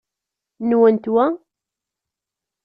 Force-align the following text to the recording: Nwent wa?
Nwent 0.69 1.05
wa? 1.13 1.25